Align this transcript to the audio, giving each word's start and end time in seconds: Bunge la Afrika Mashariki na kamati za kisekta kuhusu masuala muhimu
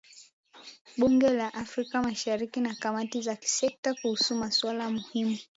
Bunge 0.97 1.29
la 1.31 1.47
Afrika 1.49 2.01
Mashariki 2.03 2.59
na 2.59 2.75
kamati 2.75 3.21
za 3.21 3.35
kisekta 3.35 3.93
kuhusu 3.93 4.35
masuala 4.35 4.89
muhimu 4.89 5.37